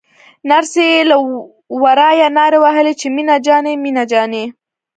[0.49, 1.15] نرسې له
[1.83, 4.45] ورايه نارې وهلې چې مينه جانې مينه جانې.